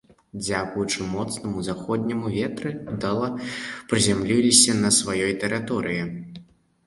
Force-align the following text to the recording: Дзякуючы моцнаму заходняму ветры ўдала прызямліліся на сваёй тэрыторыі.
Дзякуючы 0.43 1.07
моцнаму 1.09 1.59
заходняму 1.67 2.31
ветры 2.37 2.71
ўдала 2.95 3.29
прызямліліся 3.91 4.71
на 4.81 4.89
сваёй 5.01 5.33
тэрыторыі. 5.45 6.03